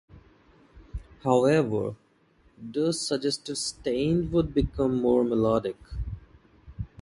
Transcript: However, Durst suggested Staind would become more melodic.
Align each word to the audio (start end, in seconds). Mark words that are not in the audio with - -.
However, 1.23 1.95
Durst 2.71 3.05
suggested 3.07 3.55
Staind 3.55 4.31
would 4.31 4.51
become 4.51 4.99
more 4.99 5.23
melodic. 5.23 5.77